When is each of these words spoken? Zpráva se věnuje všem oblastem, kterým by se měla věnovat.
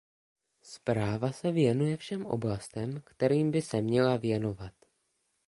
Zpráva 0.61 1.31
se 1.31 1.51
věnuje 1.51 1.97
všem 1.97 2.25
oblastem, 2.25 3.01
kterým 3.05 3.51
by 3.51 3.61
se 3.61 3.81
měla 3.81 4.17
věnovat. 4.17 4.73